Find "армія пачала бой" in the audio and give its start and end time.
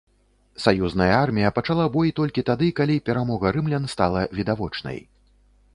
1.25-2.13